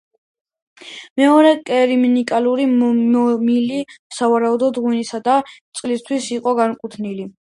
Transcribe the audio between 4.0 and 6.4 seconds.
სავარაუდოა, ღვინისა და წყლისათვის